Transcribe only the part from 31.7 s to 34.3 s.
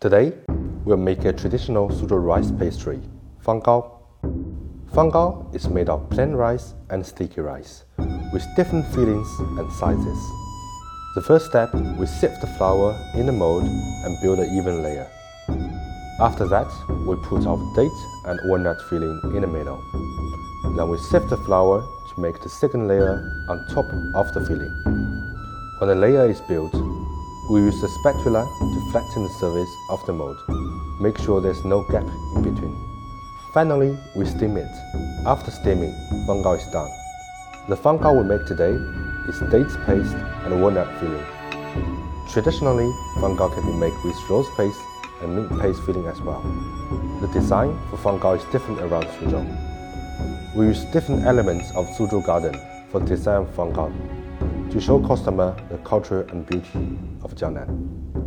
gap in between. Finally, we